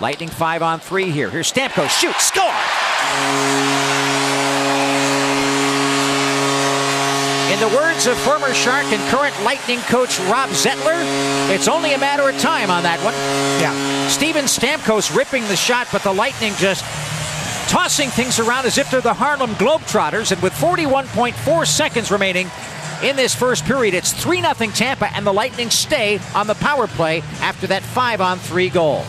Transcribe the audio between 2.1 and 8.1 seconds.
Score. In the words